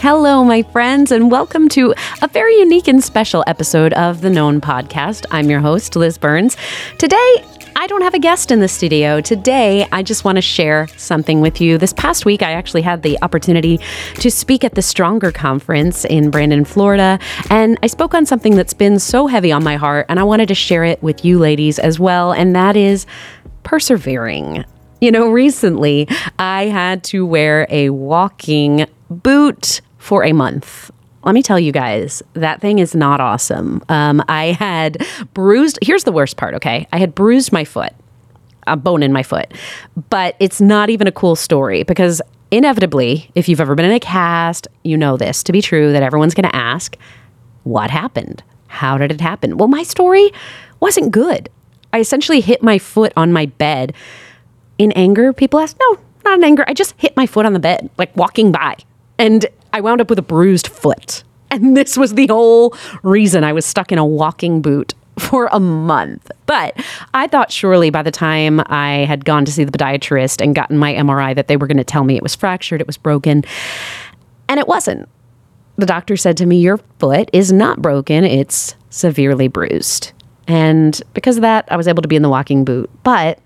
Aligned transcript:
Hello, 0.00 0.44
my 0.44 0.62
friends, 0.62 1.10
and 1.10 1.30
welcome 1.30 1.70
to 1.70 1.94
a 2.20 2.28
very 2.28 2.58
unique 2.58 2.86
and 2.86 3.02
special 3.02 3.42
episode 3.46 3.94
of 3.94 4.20
the 4.20 4.28
Known 4.28 4.60
Podcast. 4.60 5.24
I'm 5.30 5.48
your 5.48 5.60
host, 5.60 5.96
Lis 5.96 6.18
Burns. 6.18 6.54
Today, 6.98 7.44
I 7.76 7.86
don't 7.86 8.02
have 8.02 8.12
a 8.12 8.18
guest 8.18 8.50
in 8.50 8.60
the 8.60 8.68
studio. 8.68 9.22
Today, 9.22 9.88
I 9.92 10.02
just 10.02 10.22
want 10.22 10.36
to 10.36 10.42
share 10.42 10.86
something 10.98 11.40
with 11.40 11.62
you. 11.62 11.78
This 11.78 11.94
past 11.94 12.26
week, 12.26 12.42
I 12.42 12.52
actually 12.52 12.82
had 12.82 13.02
the 13.02 13.18
opportunity 13.22 13.80
to 14.16 14.30
speak 14.30 14.64
at 14.64 14.74
the 14.74 14.82
Stronger 14.82 15.32
Conference 15.32 16.04
in 16.04 16.30
Brandon, 16.30 16.66
Florida, 16.66 17.18
and 17.48 17.78
I 17.82 17.86
spoke 17.86 18.12
on 18.12 18.26
something 18.26 18.54
that's 18.54 18.74
been 18.74 18.98
so 18.98 19.26
heavy 19.26 19.50
on 19.50 19.64
my 19.64 19.76
heart, 19.76 20.06
and 20.10 20.20
I 20.20 20.24
wanted 20.24 20.48
to 20.48 20.54
share 20.54 20.84
it 20.84 21.02
with 21.02 21.24
you 21.24 21.38
ladies 21.38 21.78
as 21.78 21.98
well, 21.98 22.32
and 22.32 22.54
that 22.54 22.76
is 22.76 23.06
persevering. 23.62 24.66
You 25.00 25.10
know, 25.10 25.30
recently 25.30 26.06
I 26.38 26.66
had 26.66 27.02
to 27.04 27.24
wear 27.24 27.66
a 27.70 27.90
walking 27.90 28.86
boot 29.08 29.80
for 30.06 30.22
a 30.22 30.32
month. 30.32 30.88
Let 31.24 31.34
me 31.34 31.42
tell 31.42 31.58
you 31.58 31.72
guys, 31.72 32.22
that 32.34 32.60
thing 32.60 32.78
is 32.78 32.94
not 32.94 33.20
awesome. 33.20 33.82
Um, 33.88 34.22
I 34.28 34.52
had 34.52 35.04
bruised, 35.34 35.80
here's 35.82 36.04
the 36.04 36.12
worst 36.12 36.36
part, 36.36 36.54
okay? 36.54 36.86
I 36.92 36.98
had 36.98 37.12
bruised 37.12 37.50
my 37.50 37.64
foot, 37.64 37.92
a 38.68 38.76
bone 38.76 39.02
in 39.02 39.12
my 39.12 39.24
foot, 39.24 39.52
but 40.08 40.36
it's 40.38 40.60
not 40.60 40.90
even 40.90 41.08
a 41.08 41.12
cool 41.12 41.34
story 41.34 41.82
because 41.82 42.22
inevitably, 42.52 43.32
if 43.34 43.48
you've 43.48 43.60
ever 43.60 43.74
been 43.74 43.84
in 43.84 43.90
a 43.90 43.98
cast, 43.98 44.68
you 44.84 44.96
know 44.96 45.16
this 45.16 45.42
to 45.42 45.50
be 45.50 45.60
true 45.60 45.92
that 45.92 46.04
everyone's 46.04 46.34
going 46.34 46.48
to 46.48 46.54
ask, 46.54 46.96
what 47.64 47.90
happened? 47.90 48.44
How 48.68 48.98
did 48.98 49.10
it 49.10 49.20
happen? 49.20 49.56
Well, 49.56 49.66
my 49.66 49.82
story 49.82 50.30
wasn't 50.78 51.10
good. 51.10 51.48
I 51.92 51.98
essentially 51.98 52.40
hit 52.40 52.62
my 52.62 52.78
foot 52.78 53.12
on 53.16 53.32
my 53.32 53.46
bed 53.46 53.92
in 54.78 54.92
anger. 54.92 55.32
People 55.32 55.58
ask, 55.58 55.76
no, 55.80 55.98
not 56.24 56.38
in 56.38 56.44
anger. 56.44 56.64
I 56.68 56.74
just 56.74 56.94
hit 56.96 57.16
my 57.16 57.26
foot 57.26 57.44
on 57.44 57.54
the 57.54 57.58
bed, 57.58 57.90
like 57.98 58.16
walking 58.16 58.52
by. 58.52 58.76
And 59.18 59.46
I 59.76 59.80
wound 59.80 60.00
up 60.00 60.08
with 60.08 60.18
a 60.18 60.22
bruised 60.22 60.68
foot. 60.68 61.22
And 61.50 61.76
this 61.76 61.98
was 61.98 62.14
the 62.14 62.26
whole 62.28 62.74
reason 63.02 63.44
I 63.44 63.52
was 63.52 63.66
stuck 63.66 63.92
in 63.92 63.98
a 63.98 64.06
walking 64.06 64.62
boot 64.62 64.94
for 65.18 65.50
a 65.52 65.60
month. 65.60 66.30
But 66.46 66.82
I 67.12 67.26
thought 67.26 67.52
surely 67.52 67.90
by 67.90 68.02
the 68.02 68.10
time 68.10 68.62
I 68.66 69.04
had 69.04 69.26
gone 69.26 69.44
to 69.44 69.52
see 69.52 69.64
the 69.64 69.76
podiatrist 69.76 70.40
and 70.40 70.54
gotten 70.54 70.78
my 70.78 70.94
MRI 70.94 71.34
that 71.34 71.48
they 71.48 71.58
were 71.58 71.66
going 71.66 71.76
to 71.76 71.84
tell 71.84 72.04
me 72.04 72.16
it 72.16 72.22
was 72.22 72.34
fractured, 72.34 72.80
it 72.80 72.86
was 72.86 72.96
broken. 72.96 73.44
And 74.48 74.58
it 74.58 74.66
wasn't. 74.66 75.10
The 75.76 75.84
doctor 75.84 76.16
said 76.16 76.38
to 76.38 76.46
me, 76.46 76.58
Your 76.58 76.78
foot 76.98 77.28
is 77.34 77.52
not 77.52 77.82
broken, 77.82 78.24
it's 78.24 78.76
severely 78.88 79.46
bruised. 79.46 80.12
And 80.48 81.02
because 81.12 81.36
of 81.36 81.42
that, 81.42 81.70
I 81.70 81.76
was 81.76 81.86
able 81.86 82.00
to 82.00 82.08
be 82.08 82.16
in 82.16 82.22
the 82.22 82.30
walking 82.30 82.64
boot. 82.64 82.88
But 83.02 83.40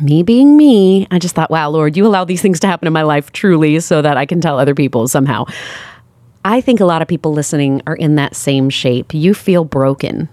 me 0.00 0.22
being 0.22 0.56
me, 0.56 1.06
I 1.10 1.18
just 1.18 1.34
thought, 1.34 1.50
wow, 1.50 1.68
Lord, 1.70 1.96
you 1.96 2.06
allow 2.06 2.24
these 2.24 2.42
things 2.42 2.60
to 2.60 2.66
happen 2.66 2.86
in 2.86 2.92
my 2.92 3.02
life 3.02 3.32
truly 3.32 3.78
so 3.80 4.02
that 4.02 4.16
I 4.16 4.26
can 4.26 4.40
tell 4.40 4.58
other 4.58 4.74
people 4.74 5.06
somehow. 5.08 5.44
I 6.44 6.60
think 6.60 6.80
a 6.80 6.84
lot 6.84 7.00
of 7.00 7.08
people 7.08 7.32
listening 7.32 7.80
are 7.86 7.94
in 7.94 8.16
that 8.16 8.36
same 8.36 8.68
shape. 8.70 9.14
You 9.14 9.34
feel 9.34 9.64
broken 9.64 10.28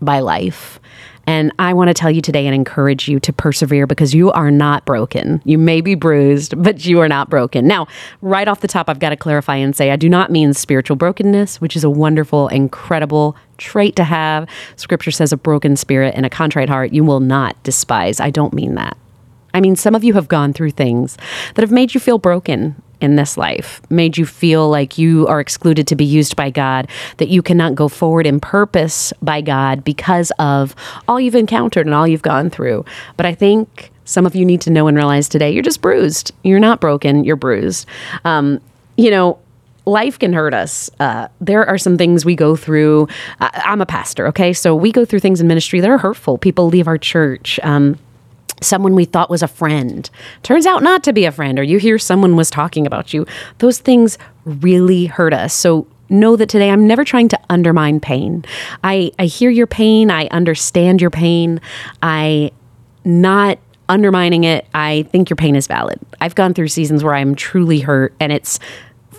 by 0.00 0.20
life. 0.20 0.80
And 1.26 1.52
I 1.58 1.74
want 1.74 1.88
to 1.88 1.94
tell 1.94 2.10
you 2.10 2.22
today 2.22 2.46
and 2.46 2.54
encourage 2.54 3.06
you 3.08 3.20
to 3.20 3.32
persevere 3.32 3.86
because 3.86 4.14
you 4.14 4.32
are 4.32 4.50
not 4.50 4.84
broken. 4.84 5.42
You 5.44 5.58
may 5.58 5.80
be 5.80 5.94
bruised, 5.94 6.60
but 6.60 6.84
you 6.86 6.98
are 7.00 7.08
not 7.08 7.28
broken. 7.28 7.68
Now, 7.68 7.86
right 8.22 8.48
off 8.48 8.62
the 8.62 8.68
top, 8.68 8.88
I've 8.88 8.98
got 8.98 9.10
to 9.10 9.16
clarify 9.16 9.56
and 9.56 9.76
say 9.76 9.90
I 9.90 9.96
do 9.96 10.08
not 10.08 10.30
mean 10.30 10.54
spiritual 10.54 10.96
brokenness, 10.96 11.60
which 11.60 11.76
is 11.76 11.84
a 11.84 11.90
wonderful, 11.90 12.48
incredible 12.48 13.36
trait 13.60 13.94
to 13.96 14.04
have. 14.04 14.48
Scripture 14.74 15.12
says 15.12 15.32
a 15.32 15.36
broken 15.36 15.76
spirit 15.76 16.14
and 16.16 16.26
a 16.26 16.30
contrite 16.30 16.68
heart 16.68 16.92
you 16.92 17.04
will 17.04 17.20
not 17.20 17.62
despise. 17.62 18.18
I 18.18 18.30
don't 18.30 18.52
mean 18.52 18.74
that. 18.74 18.96
I 19.54 19.60
mean, 19.60 19.76
some 19.76 19.94
of 19.94 20.02
you 20.02 20.14
have 20.14 20.28
gone 20.28 20.52
through 20.52 20.70
things 20.72 21.16
that 21.54 21.62
have 21.62 21.70
made 21.70 21.94
you 21.94 22.00
feel 22.00 22.18
broken 22.18 22.80
in 23.00 23.16
this 23.16 23.36
life, 23.36 23.80
made 23.90 24.18
you 24.18 24.26
feel 24.26 24.68
like 24.68 24.98
you 24.98 25.26
are 25.26 25.40
excluded 25.40 25.86
to 25.88 25.96
be 25.96 26.04
used 26.04 26.36
by 26.36 26.50
God, 26.50 26.88
that 27.16 27.28
you 27.28 27.42
cannot 27.42 27.74
go 27.74 27.88
forward 27.88 28.26
in 28.26 28.40
purpose 28.40 29.12
by 29.22 29.40
God 29.40 29.82
because 29.84 30.30
of 30.38 30.74
all 31.08 31.18
you've 31.18 31.34
encountered 31.34 31.86
and 31.86 31.94
all 31.94 32.06
you've 32.06 32.22
gone 32.22 32.50
through. 32.50 32.84
But 33.16 33.26
I 33.26 33.34
think 33.34 33.90
some 34.04 34.26
of 34.26 34.34
you 34.34 34.44
need 34.44 34.60
to 34.62 34.70
know 34.70 34.86
and 34.86 34.96
realize 34.96 35.28
today 35.28 35.50
you're 35.50 35.62
just 35.62 35.80
bruised. 35.80 36.32
You're 36.42 36.60
not 36.60 36.80
broken, 36.80 37.24
you're 37.24 37.36
bruised. 37.36 37.86
Um, 38.24 38.60
you 38.96 39.10
know, 39.10 39.38
life 39.90 40.18
can 40.18 40.32
hurt 40.32 40.54
us. 40.54 40.90
Uh, 41.00 41.28
there 41.40 41.66
are 41.66 41.78
some 41.78 41.98
things 41.98 42.24
we 42.24 42.34
go 42.34 42.56
through. 42.56 43.08
I, 43.40 43.62
am 43.66 43.80
a 43.80 43.86
pastor, 43.86 44.26
okay? 44.28 44.52
So 44.52 44.74
we 44.74 44.92
go 44.92 45.04
through 45.04 45.20
things 45.20 45.40
in 45.40 45.48
ministry 45.48 45.80
that 45.80 45.90
are 45.90 45.98
hurtful. 45.98 46.38
People 46.38 46.68
leave 46.68 46.88
our 46.88 46.98
church. 46.98 47.60
Um, 47.62 47.98
someone 48.62 48.94
we 48.94 49.04
thought 49.04 49.30
was 49.30 49.42
a 49.42 49.48
friend 49.48 50.08
turns 50.42 50.66
out 50.66 50.82
not 50.82 51.02
to 51.04 51.12
be 51.12 51.24
a 51.24 51.32
friend, 51.32 51.58
or 51.58 51.62
you 51.62 51.78
hear 51.78 51.98
someone 51.98 52.36
was 52.36 52.50
talking 52.50 52.86
about 52.86 53.12
you. 53.12 53.26
Those 53.58 53.78
things 53.78 54.18
really 54.44 55.06
hurt 55.06 55.32
us. 55.32 55.54
So 55.54 55.86
know 56.08 56.36
that 56.36 56.48
today 56.48 56.70
I'm 56.70 56.86
never 56.86 57.04
trying 57.04 57.28
to 57.28 57.40
undermine 57.48 58.00
pain. 58.00 58.44
I, 58.82 59.12
I 59.18 59.26
hear 59.26 59.50
your 59.50 59.66
pain, 59.66 60.10
I 60.10 60.26
understand 60.28 61.00
your 61.00 61.10
pain. 61.10 61.60
I 62.02 62.52
not 63.04 63.58
undermining 63.88 64.44
it. 64.44 64.66
I 64.74 65.04
think 65.10 65.30
your 65.30 65.36
pain 65.36 65.56
is 65.56 65.66
valid. 65.66 65.98
I've 66.20 66.34
gone 66.34 66.54
through 66.54 66.68
seasons 66.68 67.02
where 67.02 67.14
I'm 67.14 67.34
truly 67.34 67.80
hurt 67.80 68.14
and 68.20 68.32
it's 68.32 68.60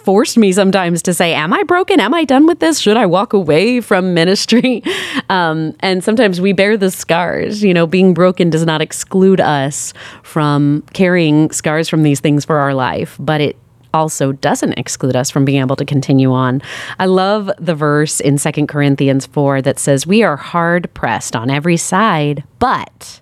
forced 0.04 0.38
me 0.38 0.52
sometimes 0.52 1.02
to 1.04 1.14
say, 1.14 1.34
Am 1.34 1.54
I 1.54 1.64
broken? 1.64 2.00
Am 2.00 2.14
I 2.14 2.26
done 2.26 2.46
with 2.46 2.60
this? 2.60 2.80
Should 2.80 2.98
I 2.98 3.06
walk 3.06 3.34
away 3.34 3.82
from 3.82 4.14
ministry? 4.14 4.84
Um, 5.30 5.74
and 5.80 6.04
sometimes 6.04 6.42
we 6.42 6.52
bear 6.52 6.76
the 6.76 6.92
scars. 6.92 7.64
You 7.64 7.74
know, 7.74 7.88
being 7.88 8.14
broken 8.14 8.50
does 8.50 8.66
not 8.66 8.82
exclude 8.82 9.40
us 9.40 9.94
from 10.24 10.84
carrying 10.92 11.52
scars 11.52 11.88
from 11.88 12.04
these 12.04 12.20
things 12.20 12.44
for 12.44 12.58
our 12.58 12.74
life, 12.74 13.16
but 13.18 13.40
it 13.40 13.56
also 13.94 14.32
doesn't 14.32 14.74
exclude 14.74 15.16
us 15.16 15.30
from 15.30 15.46
being 15.46 15.62
able 15.62 15.76
to 15.78 15.86
continue 15.86 16.32
on. 16.32 16.62
I 17.00 17.06
love 17.06 17.50
the 17.60 17.76
verse 17.76 18.20
in 18.20 18.38
Second 18.38 18.68
Corinthians 18.68 19.26
4 19.26 19.62
that 19.62 19.80
says, 19.80 20.06
We 20.06 20.24
are 20.24 20.38
hard 20.38 20.94
pressed 20.94 21.36
on 21.36 21.50
every 21.50 21.78
side, 21.78 22.44
but 22.60 23.22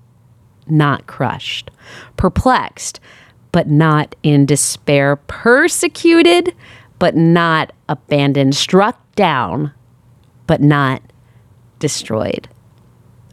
not 0.68 1.08
crushed, 1.08 1.72
perplexed 2.18 3.00
but 3.52 3.68
not 3.68 4.16
in 4.24 4.46
despair, 4.46 5.16
persecuted, 5.16 6.56
but 7.00 7.16
not 7.16 7.72
abandoned, 7.88 8.56
struck 8.56 9.00
down, 9.16 9.72
but 10.48 10.62
not 10.62 11.02
destroyed. 11.80 12.48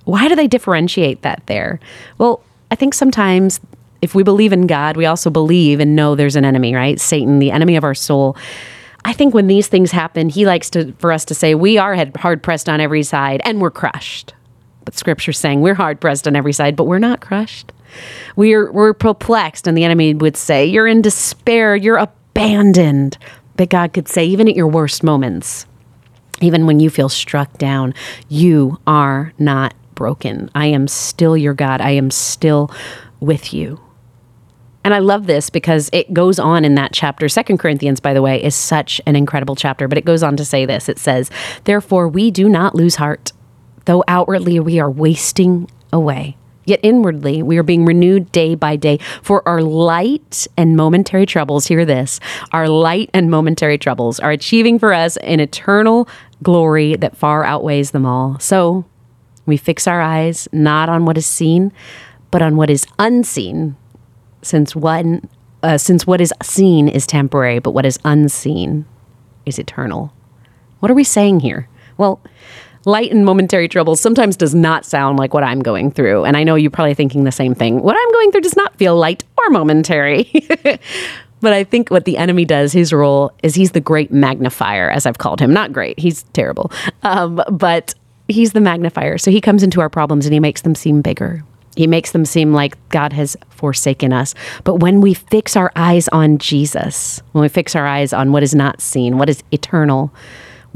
Why 0.05 0.29
do 0.29 0.37
they 0.37 0.47
differentiate 0.47 1.23
that 1.23 1.43
there? 1.47 1.81
Well, 2.19 2.43
I 2.71 2.77
think 2.77 2.95
sometimes 2.95 3.61
if 4.03 4.15
we 4.15 4.23
believe 4.23 4.53
in 4.53 4.67
God, 4.67 4.97
we 4.97 5.07
also 5.07 5.31
believe 5.31 5.81
and 5.81 5.97
know 5.97 6.15
there's 6.15 6.37
an 6.37 6.45
enemy, 6.45 6.75
right? 6.75 7.01
Satan, 7.01 7.39
the 7.39 7.51
enemy 7.51 7.77
of 7.77 7.85
our 7.85 7.95
soul. 7.95 8.37
I 9.05 9.13
think 9.13 9.35
when 9.35 9.47
these 9.47 9.69
things 9.69 9.91
happen, 9.91 10.29
he 10.29 10.47
likes 10.47 10.71
to 10.71 10.93
for 10.99 11.13
us 11.13 11.25
to 11.27 11.35
say 11.35 11.55
we 11.55 11.79
are 11.79 11.97
hard 12.17 12.43
pressed 12.43 12.69
on 12.69 12.81
every 12.81 13.03
side 13.03 13.41
and 13.45 13.61
we're 13.61 13.71
crushed. 13.71 14.35
But 14.85 14.97
scripture's 14.97 15.39
saying 15.39 15.61
we're 15.61 15.75
hard 15.75 16.01
pressed 16.01 16.29
on 16.29 16.37
every 16.37 16.53
side, 16.53 16.77
but 16.77 16.85
we're 16.85 16.99
not 16.99 17.21
crushed. 17.21 17.73
We're, 18.37 18.71
we're 18.73 18.95
perplexed, 18.95 19.67
and 19.67 19.77
the 19.77 19.85
enemy 19.85 20.15
would 20.15 20.37
say, 20.37 20.67
You're 20.67 20.87
in 20.87 21.03
despair, 21.03 21.77
you're 21.77 21.97
abandoned. 21.97 23.19
But 23.57 23.71
God 23.71 23.93
could 23.93 24.09
say, 24.09 24.27
Even 24.27 24.49
at 24.49 24.57
your 24.57 24.69
worst 24.69 25.03
moments, 25.03 25.67
even 26.41 26.67
when 26.67 26.81
you 26.81 26.91
feel 26.91 27.09
struck 27.09 27.57
down, 27.59 27.95
you 28.29 28.79
are 28.87 29.33
not 29.39 29.75
broken. 29.95 30.51
I 30.55 30.67
am 30.67 30.87
still 30.87 31.37
your 31.37 31.55
God. 31.55 31.81
I 31.81 31.91
am 31.91 32.11
still 32.11 32.71
with 33.21 33.55
you. 33.55 33.81
And 34.85 34.95
I 34.95 35.01
love 35.01 35.27
this 35.27 35.51
because 35.51 35.91
it 35.93 36.15
goes 36.15 36.39
on 36.39 36.65
in 36.65 36.77
that 36.77 36.93
chapter. 36.93 37.29
Second 37.29 37.59
Corinthians, 37.59 37.99
by 37.99 38.15
the 38.15 38.23
way, 38.23 38.41
is 38.41 38.55
such 38.55 39.01
an 39.05 39.17
incredible 39.17 39.57
chapter, 39.57 39.89
but 39.89 39.99
it 39.99 40.05
goes 40.05 40.23
on 40.23 40.37
to 40.37 40.45
say 40.45 40.65
this. 40.65 40.89
It 40.89 41.01
says, 41.01 41.29
Therefore, 41.65 42.07
we 42.07 42.31
do 42.31 42.49
not 42.49 42.77
lose 42.77 42.95
heart, 42.95 43.33
though 43.87 44.05
outwardly 44.07 44.61
we 44.61 44.79
are 44.79 44.89
wasting 44.89 45.69
away. 45.93 46.37
Yet 46.67 46.81
inwardly, 46.83 47.43
we 47.43 47.57
are 47.57 47.63
being 47.63 47.85
renewed 47.85 48.31
day 48.33 48.55
by 48.55 48.77
day. 48.77 48.99
For 49.23 49.47
our 49.49 49.63
light 49.63 50.47
and 50.57 50.77
momentary 50.77 51.25
troubles, 51.25 51.67
hear 51.67 51.85
this 51.85 52.21
our 52.53 52.69
light 52.69 53.09
and 53.15 53.31
momentary 53.31 53.79
troubles 53.79 54.21
are 54.21 54.33
achieving 54.33 54.79
for 54.79 54.93
us 54.93 55.17
an 55.19 55.41
eternal 55.41 56.09
glory 56.43 56.97
that 56.97 57.17
far 57.17 57.45
outweighs 57.45 57.93
them 57.93 58.05
all. 58.05 58.39
So 58.41 58.85
we 59.47 59.57
fix 59.57 59.87
our 59.87 60.03
eyes 60.03 60.49
not 60.53 60.89
on 60.89 61.07
what 61.07 61.17
is 61.17 61.25
seen, 61.25 61.73
but 62.31 62.43
on 62.43 62.57
what 62.57 62.69
is 62.69 62.87
unseen, 62.99 63.77
since 64.43 64.77
one 64.77 65.29
uh, 65.63 65.79
since 65.79 66.07
what 66.07 66.21
is 66.21 66.33
seen 66.43 66.89
is 66.89 67.07
temporary, 67.07 67.59
but 67.59 67.71
what 67.73 67.87
is 67.87 67.99
unseen 68.05 68.85
is 69.47 69.59
eternal. 69.59 70.13
What 70.81 70.91
are 70.91 70.95
we 70.95 71.05
saying 71.05 71.41
here? 71.41 71.69
Well, 71.97 72.21
light 72.87 73.11
and 73.11 73.25
momentary 73.25 73.69
troubles 73.69 74.01
sometimes 74.01 74.37
does 74.37 74.55
not 74.55 74.87
sound 74.87 75.19
like 75.19 75.35
what 75.35 75.43
I'm 75.43 75.61
going 75.61 75.91
through. 75.91 76.25
And 76.25 76.37
I 76.37 76.45
know 76.45 76.55
you're 76.55 76.71
probably 76.71 76.95
thinking 76.95 77.25
the 77.25 77.33
same 77.33 77.55
thing. 77.55 77.83
What 77.83 77.97
I'm 77.99 78.13
going 78.13 78.33
through 78.33 78.43
does 78.43 78.57
not 78.57 78.75
feel 78.77 78.97
light 78.97 79.25
or 79.37 79.51
momentary. 79.51 80.31
but 81.41 81.53
I 81.53 81.65
think 81.65 81.91
what 81.91 82.05
the 82.05 82.17
enemy 82.17 82.45
does, 82.45 82.73
his 82.73 82.93
role 82.93 83.33
is 83.43 83.57
he's 83.57 83.73
the 83.73 83.81
great 83.81 84.13
magnifier, 84.13 84.89
as 84.89 85.05
I've 85.05 85.19
called 85.19 85.41
him. 85.41 85.53
Not 85.53 85.73
great, 85.73 85.99
he's 85.99 86.23
terrible. 86.33 86.71
Um, 87.03 87.43
but 87.51 87.93
he's 88.29 88.53
the 88.53 88.61
magnifier. 88.61 89.19
So 89.19 89.33
he 89.33 89.41
comes 89.41 89.65
into 89.65 89.81
our 89.81 89.91
problems 89.91 90.25
and 90.25 90.33
he 90.33 90.41
makes 90.41 90.63
them 90.63 90.77
seem 90.77 91.03
bigger. 91.03 91.45
He 91.75 91.89
makes 91.89 92.13
them 92.13 92.25
seem 92.25 92.55
like 92.55 92.77
God 92.89 93.13
has 93.13 93.37
forsaken 93.51 94.13
us. 94.13 94.35
But 94.63 94.77
when 94.77 95.01
we 95.01 95.13
fix 95.13 95.57
our 95.57 95.73
eyes 95.77 96.09
on 96.09 96.39
Jesus, 96.39 97.21
when 97.33 97.43
we 97.43 97.49
fix 97.49 97.75
our 97.77 97.87
eyes 97.87 98.13
on 98.13 98.33
what 98.33 98.43
is 98.45 98.55
not 98.55 98.81
seen, 98.81 99.19
what 99.19 99.29
is 99.29 99.43
eternal, 99.51 100.13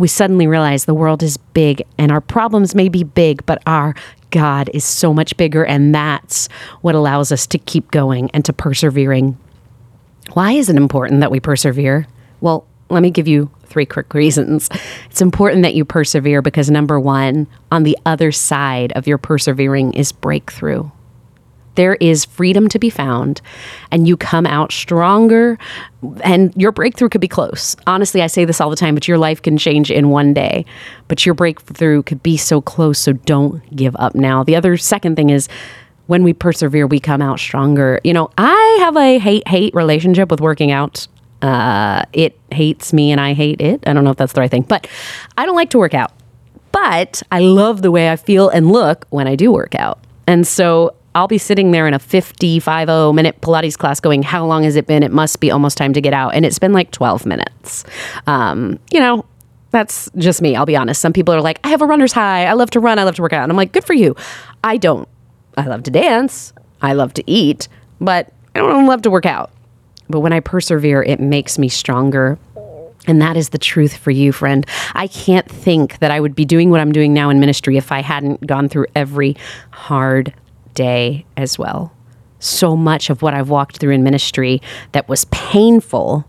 we 0.01 0.09
suddenly 0.09 0.47
realize 0.47 0.87
the 0.87 0.95
world 0.95 1.23
is 1.23 1.37
big 1.37 1.83
and 1.99 2.11
our 2.11 2.23
problems 2.23 2.75
may 2.75 2.89
be 2.89 3.05
big, 3.05 3.45
but 3.45 3.63
our 3.67 3.95
God 4.31 4.71
is 4.73 4.83
so 4.83 5.13
much 5.13 5.37
bigger. 5.37 5.63
And 5.63 5.95
that's 5.95 6.49
what 6.81 6.95
allows 6.95 7.31
us 7.31 7.47
to 7.49 7.59
keep 7.59 7.91
going 7.91 8.31
and 8.31 8.43
to 8.47 8.55
persevering. 8.55 9.37
Why 10.33 10.53
is 10.53 10.71
it 10.71 10.77
important 10.77 11.21
that 11.21 11.31
we 11.31 11.39
persevere? 11.39 12.07
Well, 12.41 12.67
let 12.89 13.03
me 13.03 13.11
give 13.11 13.29
you 13.29 13.51
three 13.65 13.85
quick 13.85 14.15
reasons. 14.15 14.71
It's 15.11 15.21
important 15.21 15.65
that 15.65 15.75
you 15.75 15.85
persevere 15.85 16.41
because 16.41 16.71
number 16.71 16.99
one, 16.99 17.47
on 17.71 17.83
the 17.83 17.99
other 18.07 18.33
side 18.33 18.93
of 18.93 19.07
your 19.07 19.19
persevering 19.19 19.93
is 19.93 20.13
breakthrough. 20.13 20.89
There 21.77 21.95
is 21.95 22.25
freedom 22.25 22.69
to 22.69 22.79
be 22.79 22.91
found, 22.91 23.41
and 23.91 24.07
you 24.07 24.17
come 24.17 24.47
out 24.47 24.73
stronger, 24.73 25.59
and 26.23 26.53
your 26.57 26.73
breakthrough 26.73 27.09
could 27.09 27.21
be 27.21 27.29
close. 27.29 27.77
Honestly, 27.87 28.23
I 28.23 28.27
say 28.27 28.45
this 28.45 28.61
all 28.61 28.71
the 28.71 28.77
time, 28.77 28.95
but 28.95 29.07
your 29.07 29.19
life 29.19 29.41
can 29.41 29.57
change 29.57 29.91
in 29.91 30.11
one 30.11 30.35
day. 30.35 30.65
But 31.09 31.25
your 31.25 31.35
breakthrough 31.35 32.03
could 32.03 32.23
be 32.23 32.37
so 32.37 32.61
close, 32.61 32.99
so 32.99 33.13
don't 33.13 33.75
give 33.75 33.95
up 33.97 34.15
now. 34.15 34.43
The 34.43 34.57
other 34.57 34.77
second 34.77 35.17
thing 35.17 35.31
is, 35.31 35.49
when 36.07 36.25
we 36.25 36.33
persevere, 36.33 36.89
we 36.89 36.99
come 36.99 37.23
out 37.23 37.39
stronger. 37.39 38.01
You 38.03 38.13
know, 38.13 38.31
I 38.37 38.79
have 38.81 38.97
a 38.97 39.19
hate 39.19 39.47
hate 39.47 39.73
relationship 39.75 40.29
with 40.29 40.41
working 40.41 40.73
out. 40.73 41.07
Uh, 41.41 42.03
it 42.13 42.37
hates 42.51 42.93
me 42.93 43.13
and 43.13 43.21
I 43.21 43.33
hate 43.33 43.61
it. 43.61 43.85
I 43.87 43.93
don't 43.93 44.03
know 44.03 44.11
if 44.11 44.17
that's 44.17 44.33
the 44.33 44.41
right 44.41 44.51
thing, 44.51 44.63
but 44.63 44.89
I 45.39 45.47
don't 45.47 45.55
like 45.55 45.71
to 45.71 45.79
work 45.79 45.95
out. 45.95 46.13
But 46.73 47.23
I 47.31 47.39
love 47.39 47.83
the 47.83 47.91
way 47.91 48.11
I 48.11 48.17
feel 48.17 48.49
and 48.49 48.73
look 48.73 49.07
when 49.11 49.29
I 49.29 49.37
do 49.37 49.53
work 49.53 49.75
out. 49.77 50.01
And 50.27 50.47
so 50.47 50.95
I'll 51.15 51.29
be 51.29 51.39
sitting 51.39 51.73
there 51.73 51.89
in 51.89 51.95
a 51.95 51.99
55 51.99 53.15
minute 53.15 53.41
Pilates 53.41 53.77
class 53.77 54.01
going, 54.01 54.23
How 54.23 54.47
long 54.47 54.65
has 54.65 54.77
it 54.77 54.87
been? 54.87 55.03
It 55.03 55.13
must 55.13 55.41
be 55.41 55.51
almost 55.51 55.77
time 55.77 55.93
to 55.93 56.01
get 56.01 56.13
out. 56.13 56.35
And 56.35 56.45
it's 56.45 56.59
been 56.59 56.73
like 56.73 56.91
12 56.93 57.27
minutes. 57.27 57.85
Um, 58.27 58.79
you 58.93 59.01
know, 59.01 59.25
that's 59.71 60.11
just 60.17 60.43
me. 60.43 60.57
I'll 60.57 60.67
be 60.67 60.77
honest. 60.77 61.01
Some 61.01 61.13
people 61.13 61.35
are 61.35 61.41
like, 61.41 61.59
I 61.65 61.69
have 61.69 61.83
a 61.83 61.87
runner's 61.87 62.13
high. 62.13 62.47
I 62.47 62.53
love 62.53 62.71
to 62.71 62.81
run. 62.81 62.99
I 62.99 63.05
love 63.05 63.17
to 63.17 63.23
work 63.23 63.33
out. 63.33 63.43
And 63.43 63.53
I'm 63.53 63.57
like, 63.57 63.73
Good 63.73 63.85
for 63.85 63.95
you. 63.95 64.15
I 64.63 64.77
don't. 64.77 65.09
I 65.57 65.67
love 65.67 65.83
to 65.85 65.91
dance. 65.91 66.53
I 66.81 66.93
love 66.93 67.13
to 67.15 67.31
eat, 67.31 67.69
but 68.01 68.33
I 68.55 68.61
don't 68.61 68.87
love 68.87 69.03
to 69.03 69.11
work 69.11 69.27
out. 69.27 69.51
But 70.09 70.21
when 70.21 70.33
I 70.33 70.41
persevere, 70.41 71.03
it 71.03 71.21
makes 71.21 71.59
me 71.59 71.69
stronger. 71.69 72.39
And 73.07 73.21
that 73.23 73.37
is 73.37 73.51
the 73.51 73.59
truth 73.59 73.97
for 73.97 74.11
you, 74.11 74.33
friend. 74.33 74.67
I 74.95 75.07
can't 75.07 75.49
think 75.49 75.99
that 76.01 76.11
I 76.11 76.21
would 76.21 76.35
be 76.35 76.45
doing 76.45 76.71
what 76.71 76.81
I'm 76.81 76.93
doing 76.93 77.15
now 77.15 77.31
in 77.31 77.41
ministry 77.41 77.77
if 77.77 77.91
I 77.93 78.01
hadn't 78.01 78.47
gone 78.47 78.69
through 78.69 78.87
every 78.95 79.37
hard 79.71 80.35
day 80.75 81.27
as 81.37 81.59
well. 81.59 81.93
So 82.39 82.77
much 82.77 83.11
of 83.11 83.23
what 83.23 83.35
I've 83.35 83.51
walked 83.51 83.79
through 83.79 83.93
in 83.93 84.03
ministry 84.03 84.63
that 84.93 85.09
was 85.09 85.27
painful 85.27 86.27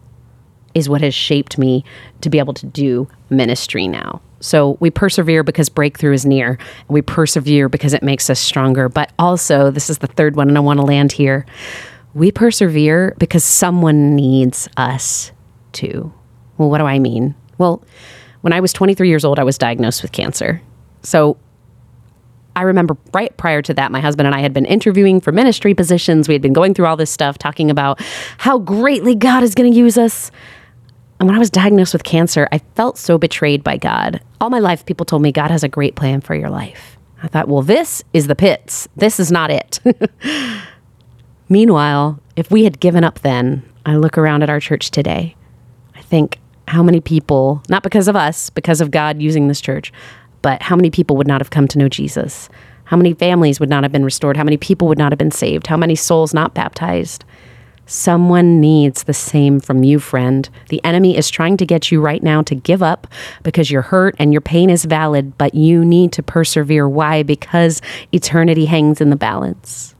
is 0.73 0.89
what 0.89 1.01
has 1.01 1.13
shaped 1.13 1.57
me 1.57 1.83
to 2.21 2.29
be 2.29 2.39
able 2.39 2.53
to 2.53 2.65
do 2.65 3.07
ministry 3.29 3.87
now. 3.87 4.21
So 4.39 4.77
we 4.79 4.89
persevere 4.89 5.43
because 5.43 5.69
breakthrough 5.69 6.13
is 6.13 6.25
near. 6.25 6.57
We 6.87 7.01
persevere 7.01 7.69
because 7.69 7.93
it 7.93 8.03
makes 8.03 8.29
us 8.29 8.39
stronger. 8.39 8.89
But 8.89 9.11
also, 9.19 9.69
this 9.71 9.89
is 9.89 9.99
the 9.99 10.07
third 10.07 10.35
one, 10.35 10.47
and 10.47 10.57
I 10.57 10.61
want 10.61 10.79
to 10.79 10.85
land 10.85 11.11
here. 11.11 11.45
We 12.13 12.31
persevere 12.31 13.15
because 13.19 13.43
someone 13.43 14.15
needs 14.15 14.67
us 14.77 15.31
to. 15.73 16.11
Well, 16.57 16.69
what 16.69 16.79
do 16.79 16.85
I 16.85 16.99
mean? 16.99 17.35
Well, 17.57 17.83
when 18.41 18.53
I 18.53 18.59
was 18.59 18.73
23 18.73 19.07
years 19.07 19.23
old, 19.23 19.39
I 19.39 19.43
was 19.43 19.57
diagnosed 19.57 20.01
with 20.01 20.11
cancer. 20.11 20.61
So 21.03 21.37
I 22.55 22.63
remember 22.63 22.97
right 23.13 23.35
prior 23.37 23.61
to 23.61 23.73
that, 23.75 23.91
my 23.91 24.01
husband 24.01 24.27
and 24.27 24.35
I 24.35 24.39
had 24.39 24.53
been 24.53 24.65
interviewing 24.65 25.21
for 25.21 25.31
ministry 25.31 25.73
positions. 25.73 26.27
We 26.27 26.33
had 26.33 26.41
been 26.41 26.53
going 26.53 26.73
through 26.73 26.85
all 26.85 26.97
this 26.97 27.11
stuff, 27.11 27.37
talking 27.37 27.71
about 27.71 28.01
how 28.37 28.59
greatly 28.59 29.15
God 29.15 29.43
is 29.43 29.55
going 29.55 29.71
to 29.71 29.77
use 29.77 29.97
us. 29.97 30.31
And 31.19 31.27
when 31.27 31.35
I 31.35 31.39
was 31.39 31.49
diagnosed 31.49 31.93
with 31.93 32.03
cancer, 32.03 32.47
I 32.51 32.57
felt 32.75 32.97
so 32.97 33.17
betrayed 33.17 33.63
by 33.63 33.77
God. 33.77 34.21
All 34.41 34.49
my 34.49 34.59
life, 34.59 34.85
people 34.85 35.05
told 35.05 35.21
me 35.21 35.31
God 35.31 35.51
has 35.51 35.63
a 35.63 35.69
great 35.69 35.95
plan 35.95 36.19
for 36.19 36.35
your 36.35 36.49
life. 36.49 36.97
I 37.23 37.27
thought, 37.27 37.47
well, 37.47 37.61
this 37.61 38.03
is 38.13 38.27
the 38.27 38.35
pits. 38.35 38.87
This 38.95 39.19
is 39.19 39.31
not 39.31 39.51
it. 39.51 39.79
Meanwhile, 41.49 42.19
if 42.35 42.49
we 42.49 42.63
had 42.63 42.79
given 42.79 43.03
up 43.03 43.19
then, 43.19 43.63
I 43.85 43.95
look 43.95 44.17
around 44.17 44.41
at 44.41 44.49
our 44.49 44.59
church 44.59 44.89
today. 44.89 45.35
I 45.95 46.01
think 46.01 46.39
how 46.67 46.81
many 46.81 47.01
people, 47.01 47.61
not 47.69 47.83
because 47.83 48.07
of 48.07 48.15
us, 48.15 48.49
because 48.49 48.81
of 48.81 48.91
God 48.91 49.21
using 49.21 49.47
this 49.47 49.61
church, 49.61 49.91
but 50.41 50.61
how 50.61 50.75
many 50.75 50.89
people 50.89 51.15
would 51.17 51.27
not 51.27 51.41
have 51.41 51.49
come 51.49 51.67
to 51.69 51.77
know 51.77 51.89
Jesus? 51.89 52.49
How 52.85 52.97
many 52.97 53.13
families 53.13 53.59
would 53.59 53.69
not 53.69 53.83
have 53.83 53.91
been 53.91 54.03
restored? 54.03 54.35
How 54.35 54.43
many 54.43 54.57
people 54.57 54.87
would 54.87 54.97
not 54.97 55.11
have 55.11 55.19
been 55.19 55.31
saved? 55.31 55.67
How 55.67 55.77
many 55.77 55.95
souls 55.95 56.33
not 56.33 56.53
baptized? 56.53 57.23
Someone 57.85 58.61
needs 58.61 59.03
the 59.03 59.13
same 59.13 59.59
from 59.59 59.83
you, 59.83 59.99
friend. 59.99 60.49
The 60.69 60.83
enemy 60.83 61.17
is 61.17 61.29
trying 61.29 61.57
to 61.57 61.65
get 61.65 61.91
you 61.91 61.99
right 61.99 62.23
now 62.23 62.41
to 62.43 62.55
give 62.55 62.81
up 62.81 63.07
because 63.43 63.69
you're 63.69 63.81
hurt 63.81 64.15
and 64.17 64.31
your 64.31 64.41
pain 64.41 64.69
is 64.69 64.85
valid, 64.85 65.37
but 65.37 65.53
you 65.53 65.83
need 65.83 66.13
to 66.13 66.23
persevere. 66.23 66.87
Why? 66.87 67.23
Because 67.23 67.81
eternity 68.13 68.65
hangs 68.65 69.01
in 69.01 69.09
the 69.09 69.15
balance. 69.15 69.95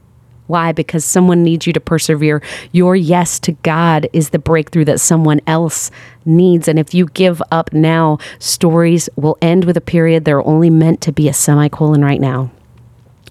Why? 0.46 0.72
Because 0.72 1.04
someone 1.04 1.42
needs 1.42 1.66
you 1.66 1.72
to 1.72 1.80
persevere. 1.80 2.42
Your 2.72 2.96
yes 2.96 3.38
to 3.40 3.52
God 3.52 4.08
is 4.12 4.30
the 4.30 4.38
breakthrough 4.38 4.84
that 4.86 5.00
someone 5.00 5.40
else 5.46 5.90
needs. 6.24 6.68
And 6.68 6.78
if 6.78 6.94
you 6.94 7.06
give 7.06 7.42
up 7.50 7.72
now, 7.72 8.18
stories 8.38 9.08
will 9.16 9.38
end 9.40 9.64
with 9.64 9.76
a 9.76 9.80
period. 9.80 10.24
They're 10.24 10.46
only 10.46 10.70
meant 10.70 11.00
to 11.02 11.12
be 11.12 11.28
a 11.28 11.32
semicolon 11.32 12.04
right 12.04 12.20
now. 12.20 12.50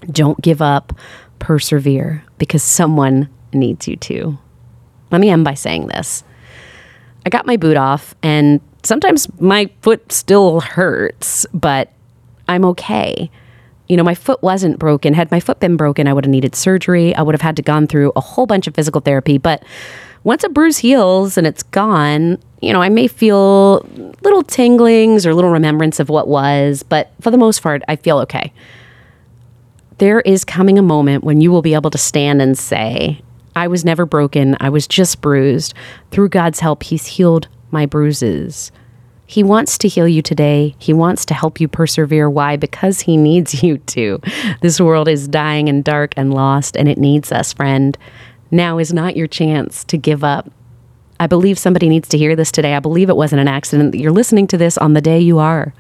Don't 0.10 0.42
give 0.42 0.62
up. 0.62 0.94
Persevere 1.40 2.24
because 2.38 2.62
someone 2.62 3.28
needs 3.52 3.88
you 3.88 3.96
to. 3.98 4.38
Let 5.12 5.22
me 5.22 5.30
end 5.30 5.44
by 5.44 5.56
saying 5.56 5.88
this. 5.88 6.24
I 7.26 7.30
got 7.30 7.46
my 7.46 7.58
boot 7.58 7.78
off, 7.78 8.16
and 8.24 8.62
sometimes 8.84 9.28
my 9.40 9.70
foot 9.82 10.12
still 10.12 10.62
hurts, 10.62 11.46
but 11.54 11.92
I'm 12.48 12.66
okay 12.66 13.30
you 13.92 13.98
know, 13.98 14.04
my 14.04 14.16
foot 14.16 14.42
wasn't 14.42 14.80
broken. 14.80 15.14
Had 15.14 15.30
my 15.32 15.42
foot 15.42 15.60
been 15.60 15.76
broken, 15.76 16.08
I 16.08 16.14
would 16.14 16.24
have 16.24 16.32
needed 16.32 16.56
surgery. 16.56 17.14
I 17.14 17.22
would 17.24 17.36
have 17.36 17.42
had 17.42 17.58
to 17.58 17.62
gone 17.62 17.88
through 17.88 18.14
a 18.16 18.22
whole 18.22 18.46
bunch 18.46 18.66
of 18.66 18.74
physical 18.74 19.02
therapy. 19.02 19.38
But 19.38 19.66
once 20.24 20.46
a 20.46 20.50
bruise 20.50 20.78
heals 20.78 21.38
and 21.38 21.46
it's 21.46 21.64
gone, 21.64 22.38
you 22.62 22.72
know, 22.72 22.82
I 22.82 22.88
may 22.88 23.10
feel 23.10 23.80
little 24.22 24.44
tinglings 24.44 25.26
or 25.26 25.34
little 25.34 25.50
remembrance 25.50 26.00
of 26.00 26.08
what 26.08 26.30
was, 26.30 26.84
but 26.84 27.12
for 27.20 27.32
the 27.32 27.38
most 27.38 27.62
part, 27.62 27.82
I 27.90 27.98
feel 27.98 28.20
okay. 28.20 28.54
There 29.98 30.22
is 30.22 30.46
coming 30.46 30.80
a 30.80 30.82
moment 30.82 31.26
when 31.26 31.42
you 31.42 31.52
will 31.52 31.62
be 31.62 31.74
able 31.74 31.92
to 31.92 31.98
stand 31.98 32.42
and 32.42 32.58
say, 32.58 33.22
I 33.58 33.68
was 33.68 33.84
never 33.84 34.06
broken. 34.06 34.56
I 34.62 34.70
was 34.70 34.88
just 34.88 35.20
bruised. 35.20 35.74
Through 36.12 36.30
God's 36.30 36.62
help, 36.62 36.84
He's 36.84 37.08
healed 37.08 37.50
my 37.72 37.86
bruises. 37.86 38.72
He 39.32 39.44
wants 39.44 39.78
to 39.78 39.88
heal 39.88 40.10
you 40.10 40.22
today. 40.22 40.76
He 40.78 40.92
wants 40.92 41.26
to 41.28 41.34
help 41.34 41.62
you 41.62 41.70
persevere. 41.70 42.30
Why? 42.30 42.58
Because 42.58 43.00
He 43.00 43.16
needs 43.16 43.64
you 43.64 43.78
to. 43.78 44.20
This 44.60 44.78
world 44.82 45.08
is 45.08 45.26
dying 45.26 45.70
and 45.70 45.86
dark 45.86 46.14
and 46.18 46.34
lost, 46.34 46.76
and 46.76 46.90
it 46.90 46.98
needs 46.98 47.32
us, 47.32 47.54
friend. 47.54 47.98
Now 48.52 48.78
is 48.78 48.92
not 48.92 49.16
your 49.16 49.28
chance 49.28 49.86
to 49.86 49.98
give 49.98 50.26
up. 50.26 50.52
I 51.18 51.28
believe 51.28 51.58
somebody 51.58 51.88
needs 51.88 52.10
to 52.10 52.18
hear 52.18 52.36
this 52.36 52.52
today. 52.52 52.76
I 52.76 52.82
believe 52.82 53.10
it 53.10 53.16
wasn't 53.16 53.40
an 53.40 53.48
accident 53.48 53.94
that 53.94 54.00
you're 54.00 54.12
listening 54.12 54.48
to 54.48 54.58
this 54.58 54.78
on 54.78 54.96
the 54.96 55.02
day 55.02 55.22
you 55.22 55.40
are. 55.40 55.74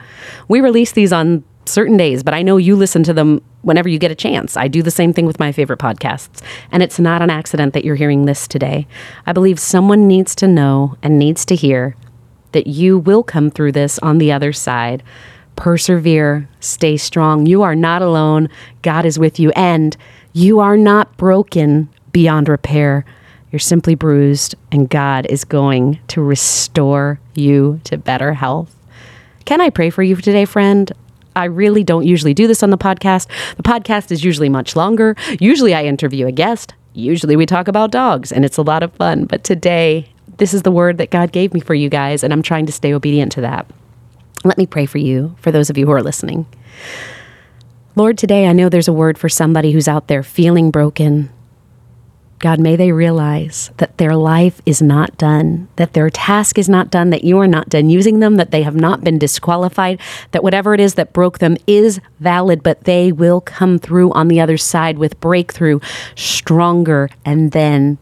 We 0.47 0.61
release 0.61 0.93
these 0.93 1.11
on 1.11 1.43
certain 1.65 1.97
days, 1.97 2.23
but 2.23 2.33
I 2.33 2.43
know 2.43 2.55
you 2.55 2.77
listen 2.77 3.03
to 3.03 3.13
them 3.13 3.41
whenever 3.63 3.89
you 3.89 3.99
get 3.99 4.11
a 4.11 4.15
chance. 4.15 4.55
I 4.55 4.69
do 4.69 4.81
the 4.81 4.91
same 4.91 5.11
thing 5.11 5.25
with 5.25 5.39
my 5.39 5.51
favorite 5.51 5.79
podcasts. 5.79 6.41
And 6.71 6.81
it's 6.81 6.99
not 6.99 7.21
an 7.21 7.29
accident 7.29 7.73
that 7.73 7.83
you're 7.83 7.95
hearing 7.95 8.23
this 8.23 8.47
today. 8.47 8.87
I 9.25 9.33
believe 9.33 9.59
someone 9.59 10.07
needs 10.07 10.35
to 10.35 10.47
know 10.47 10.95
and 11.03 11.19
needs 11.19 11.43
to 11.47 11.55
hear 11.55 11.97
that 12.51 12.67
you 12.67 12.97
will 12.97 13.23
come 13.23 13.49
through 13.49 13.71
this 13.71 13.99
on 13.99 14.17
the 14.17 14.31
other 14.31 14.53
side. 14.53 15.03
Persevere, 15.55 16.47
stay 16.59 16.97
strong. 16.97 17.45
You 17.45 17.61
are 17.61 17.75
not 17.75 18.01
alone. 18.01 18.49
God 18.81 19.05
is 19.05 19.19
with 19.19 19.39
you, 19.39 19.51
and 19.51 19.95
you 20.33 20.59
are 20.59 20.77
not 20.77 21.15
broken 21.17 21.89
beyond 22.11 22.49
repair. 22.49 23.05
You're 23.51 23.59
simply 23.59 23.95
bruised, 23.95 24.55
and 24.71 24.89
God 24.89 25.25
is 25.27 25.43
going 25.43 25.99
to 26.07 26.21
restore 26.21 27.19
you 27.35 27.81
to 27.83 27.97
better 27.97 28.33
health. 28.33 28.75
Can 29.45 29.59
I 29.59 29.69
pray 29.69 29.89
for 29.89 30.03
you 30.03 30.15
today, 30.15 30.45
friend? 30.45 30.91
I 31.35 31.45
really 31.45 31.83
don't 31.83 32.05
usually 32.05 32.33
do 32.33 32.47
this 32.47 32.63
on 32.63 32.69
the 32.69 32.77
podcast. 32.77 33.27
The 33.57 33.63
podcast 33.63 34.11
is 34.11 34.23
usually 34.23 34.49
much 34.49 34.75
longer. 34.75 35.15
Usually, 35.39 35.73
I 35.73 35.83
interview 35.83 36.27
a 36.27 36.31
guest. 36.31 36.73
Usually, 36.93 37.35
we 37.35 37.45
talk 37.45 37.67
about 37.67 37.91
dogs, 37.91 38.31
and 38.31 38.45
it's 38.45 38.57
a 38.57 38.61
lot 38.61 38.83
of 38.83 38.93
fun. 38.93 39.25
But 39.25 39.43
today, 39.43 40.10
this 40.37 40.53
is 40.53 40.63
the 40.63 40.71
word 40.71 40.97
that 40.97 41.11
God 41.11 41.31
gave 41.31 41.53
me 41.53 41.59
for 41.59 41.73
you 41.73 41.89
guys, 41.89 42.23
and 42.23 42.33
I'm 42.33 42.41
trying 42.41 42.65
to 42.65 42.71
stay 42.71 42.93
obedient 42.93 43.31
to 43.33 43.41
that. 43.41 43.69
Let 44.43 44.57
me 44.57 44.65
pray 44.65 44.85
for 44.85 44.97
you, 44.97 45.35
for 45.39 45.51
those 45.51 45.69
of 45.69 45.77
you 45.77 45.85
who 45.85 45.91
are 45.91 46.01
listening. 46.01 46.45
Lord, 47.95 48.17
today 48.17 48.47
I 48.47 48.53
know 48.53 48.69
there's 48.69 48.87
a 48.87 48.93
word 48.93 49.17
for 49.17 49.29
somebody 49.29 49.71
who's 49.71 49.87
out 49.87 50.07
there 50.07 50.23
feeling 50.23 50.71
broken. 50.71 51.29
God, 52.39 52.59
may 52.59 52.75
they 52.75 52.91
realize 52.91 53.69
that 53.77 53.99
their 53.99 54.15
life 54.15 54.61
is 54.65 54.81
not 54.81 55.15
done, 55.17 55.67
that 55.75 55.93
their 55.93 56.09
task 56.09 56.57
is 56.57 56.67
not 56.67 56.89
done, 56.89 57.11
that 57.11 57.23
you 57.23 57.37
are 57.37 57.47
not 57.47 57.69
done 57.69 57.91
using 57.91 58.19
them, 58.19 58.37
that 58.37 58.49
they 58.49 58.63
have 58.63 58.75
not 58.75 59.03
been 59.03 59.19
disqualified, 59.19 59.99
that 60.31 60.41
whatever 60.43 60.73
it 60.73 60.79
is 60.79 60.95
that 60.95 61.13
broke 61.13 61.37
them 61.37 61.55
is 61.67 61.99
valid, 62.19 62.63
but 62.63 62.85
they 62.85 63.11
will 63.11 63.41
come 63.41 63.77
through 63.77 64.11
on 64.13 64.27
the 64.27 64.39
other 64.39 64.57
side 64.57 64.97
with 64.97 65.19
breakthrough, 65.19 65.79
stronger, 66.15 67.09
and 67.23 67.51
then 67.51 67.99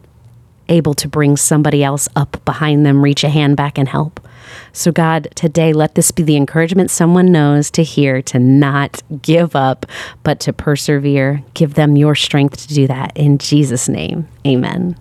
able 0.70 0.94
to 0.96 1.08
bring 1.08 1.36
somebody 1.36 1.84
else 1.84 2.08
up 2.16 2.44
behind 2.46 2.86
them, 2.86 3.04
reach 3.04 3.24
a 3.24 3.30
hand 3.30 3.58
back 3.58 3.78
and 3.78 3.90
help. 3.90 4.26
So, 4.72 4.92
God, 4.92 5.28
today 5.36 5.74
let 5.74 5.96
this 5.96 6.12
be 6.12 6.24
the 6.24 6.36
encouragement 6.36 6.92
someone 6.92 7.32
knows 7.32 7.70
to 7.72 7.84
hear 7.84 8.22
to 8.24 8.40
not 8.40 9.02
give 9.22 9.56
up, 9.56 9.86
but 10.24 10.40
to 10.42 10.54
persevere. 10.54 11.44
Give 11.54 11.74
them 11.74 11.98
your 11.98 12.16
strength 12.16 12.68
to 12.68 12.74
do 12.74 12.88
that. 12.88 13.16
In 13.16 13.38
Jesus' 13.38 13.90
name, 13.90 14.28
amen. 14.46 14.96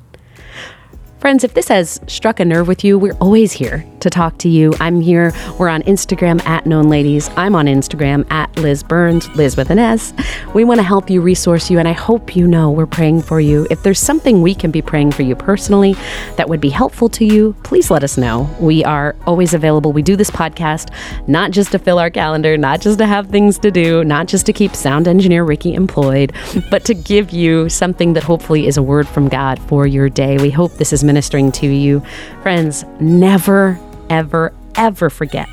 Friends, 1.19 1.43
if 1.43 1.53
this 1.55 1.67
has 1.67 2.01
struck 2.07 2.39
a 2.39 2.45
nerve 2.45 2.69
with 2.69 2.85
you, 2.85 2.97
we're 2.97 3.17
always 3.21 3.51
here 3.51 3.85
to 3.99 4.09
talk 4.09 4.39
to 4.39 4.49
you. 4.49 4.73
I'm 4.79 5.01
here. 5.01 5.33
We're 5.59 5.69
on 5.69 5.83
Instagram 5.83 6.41
at 6.47 6.65
Known 6.65 6.89
Ladies. 6.89 7.29
I'm 7.37 7.57
on 7.57 7.67
Instagram 7.67 8.25
at 8.31 8.55
Lis 8.57 8.85
Burns, 8.85 9.29
Lis 9.35 9.57
with 9.57 9.71
an 9.71 9.81
S. 9.81 10.13
We 10.55 10.63
want 10.63 10.79
to 10.79 10.85
help 10.85 11.11
you, 11.11 11.21
resource 11.21 11.73
you, 11.73 11.81
and 11.81 11.89
I 11.89 11.93
hope 11.93 12.37
you 12.37 12.47
know 12.47 12.71
we're 12.71 12.87
praying 12.87 13.23
for 13.23 13.41
you. 13.41 13.67
If 13.69 13.83
there's 13.83 13.99
something 13.99 14.43
we 14.43 14.55
can 14.55 14.71
be 14.71 14.81
praying 14.81 15.11
for 15.11 15.23
you 15.23 15.35
personally 15.35 15.97
that 16.37 16.49
would 16.49 16.61
be 16.61 16.69
helpful 16.69 17.09
to 17.09 17.25
you, 17.25 17.57
please 17.65 17.91
let 17.91 18.05
us 18.05 18.17
know. 18.17 18.49
We 18.61 18.85
are 18.85 19.17
always 19.27 19.55
available. 19.55 19.93
We 19.93 20.03
do 20.03 20.15
this 20.15 20.31
podcast 20.31 20.95
not 21.27 21.51
just 21.51 21.73
to 21.73 21.81
fill 21.81 21.99
our 21.99 22.11
calendar, 22.11 22.57
not 22.57 22.81
just 22.81 22.99
to 23.01 23.07
have 23.07 23.27
things 23.27 23.59
to 23.59 23.73
do, 23.73 24.05
not 24.05 24.29
just 24.29 24.47
to 24.47 24.53
keep 24.53 24.77
sound 24.77 25.09
engineer 25.09 25.43
Ricky 25.43 25.75
employed, 25.75 26.33
but 26.71 26.85
to 26.85 26.95
give 26.95 27.33
you 27.33 27.69
something 27.69 28.13
that 28.13 28.23
hopefully 28.23 28.69
is 28.69 28.77
a 28.77 28.83
word 28.85 29.09
from 29.09 29.29
God 29.29 29.59
for 29.63 29.85
your 29.85 30.09
day. 30.09 30.39
We 30.39 30.51
hope 30.51 30.75
this 30.75 30.93
is 30.93 31.08
ministering 31.09 31.51
to 31.53 31.67
you. 31.67 32.01
Friends, 32.43 32.85
never, 33.01 33.81
ever, 34.11 34.53
ever 34.77 35.11
forget 35.11 35.49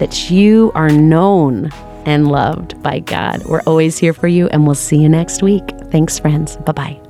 that 0.00 0.30
you 0.30 0.72
are 0.74 0.90
known 0.90 1.70
and 2.06 2.28
loved 2.28 2.82
by 2.82 2.98
God. 2.98 3.44
We're 3.44 3.62
always 3.62 3.98
here 3.98 4.12
for 4.12 4.28
you, 4.28 4.48
and 4.48 4.66
we'll 4.66 4.74
see 4.74 4.96
you 4.98 5.08
next 5.08 5.42
week. 5.42 5.62
Thanks, 5.92 6.18
friends. 6.18 6.56
Bye 6.56 6.72
bye. 6.72 7.03